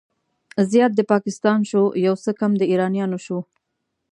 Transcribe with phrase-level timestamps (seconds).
[0.71, 3.39] زيات د پاکستان شو، يو څه کم د ايرانيانو شو